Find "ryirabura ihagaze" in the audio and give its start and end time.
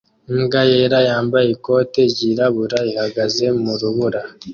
2.11-3.45